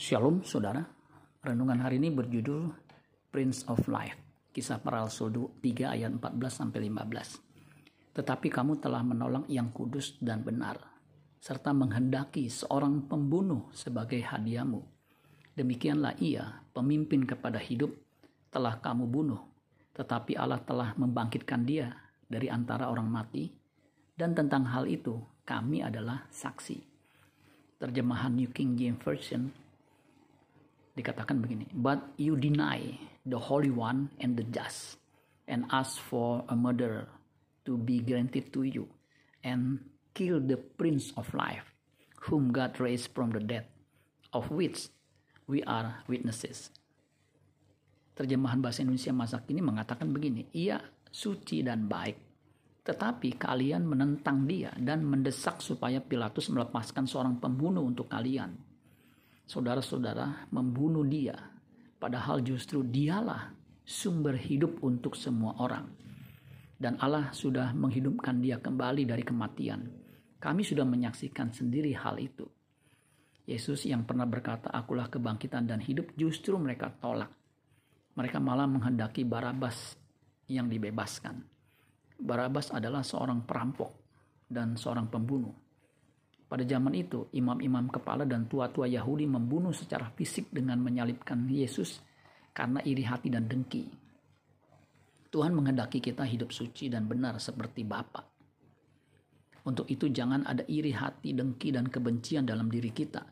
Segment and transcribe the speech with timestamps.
[0.00, 0.80] Shalom saudara,
[1.44, 2.72] renungan hari ini berjudul
[3.28, 5.60] Prince of Life, kisah para rasul 3
[5.92, 8.16] ayat 14 sampai 15.
[8.16, 10.80] Tetapi kamu telah menolong yang kudus dan benar,
[11.36, 14.80] serta menghendaki seorang pembunuh sebagai hadiahmu.
[15.52, 17.92] Demikianlah ia, pemimpin kepada hidup,
[18.48, 19.44] telah kamu bunuh,
[19.92, 21.92] tetapi Allah telah membangkitkan dia
[22.24, 23.52] dari antara orang mati,
[24.16, 26.88] dan tentang hal itu kami adalah saksi.
[27.76, 29.68] Terjemahan New King James Version
[30.94, 34.98] dikatakan begini, But you deny the Holy One and the just,
[35.46, 37.10] and ask for a murderer
[37.66, 38.90] to be granted to you,
[39.44, 39.82] and
[40.14, 41.70] kill the Prince of Life,
[42.28, 43.66] whom God raised from the dead,
[44.34, 44.90] of which
[45.46, 46.70] we are witnesses.
[48.14, 50.76] Terjemahan bahasa Indonesia masa kini mengatakan begini, Ia
[51.08, 52.30] suci dan baik,
[52.84, 58.69] tetapi kalian menentang dia dan mendesak supaya Pilatus melepaskan seorang pembunuh untuk kalian.
[59.50, 61.34] Saudara-saudara membunuh dia,
[61.98, 63.50] padahal justru dialah
[63.82, 65.90] sumber hidup untuk semua orang.
[66.78, 69.90] Dan Allah sudah menghidupkan dia kembali dari kematian.
[70.38, 72.46] Kami sudah menyaksikan sendiri hal itu.
[73.42, 77.34] Yesus yang pernah berkata, "Akulah kebangkitan dan hidup," justru mereka tolak.
[78.14, 79.98] Mereka malah menghendaki Barabas
[80.46, 81.42] yang dibebaskan.
[82.22, 83.98] Barabas adalah seorang perampok
[84.46, 85.69] dan seorang pembunuh.
[86.50, 92.02] Pada zaman itu, imam-imam kepala dan tua-tua Yahudi membunuh secara fisik dengan menyalibkan Yesus
[92.50, 93.86] karena iri hati dan dengki.
[95.30, 98.26] Tuhan menghendaki kita hidup suci dan benar seperti Bapa.
[99.62, 103.22] Untuk itu jangan ada iri hati, dengki, dan kebencian dalam diri kita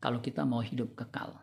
[0.00, 1.36] kalau kita mau hidup kekal.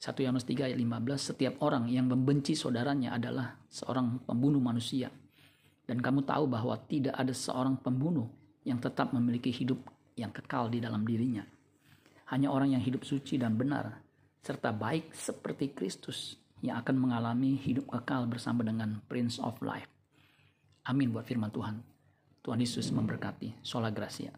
[0.00, 5.12] 1 Yohanes 3 ayat 15, setiap orang yang membenci saudaranya adalah seorang pembunuh manusia
[5.84, 8.32] dan kamu tahu bahwa tidak ada seorang pembunuh
[8.64, 9.84] yang tetap memiliki hidup
[10.16, 11.44] yang kekal di dalam dirinya.
[12.32, 14.02] Hanya orang yang hidup suci dan benar,
[14.42, 19.86] serta baik seperti Kristus yang akan mengalami hidup kekal bersama dengan Prince of Life.
[20.88, 21.78] Amin buat firman Tuhan.
[22.42, 23.60] Tuhan Yesus memberkati.
[23.62, 24.32] Sola Gracia.